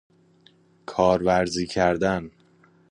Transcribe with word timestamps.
کارورزی 0.85 1.65
کردن 1.67 2.31